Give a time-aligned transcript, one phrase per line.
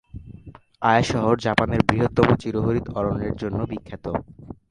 [0.81, 4.05] আয়া শহর জাপানের বৃহত্তম চিরহরিৎ অরণ্যের জন্য বিখ্যাত।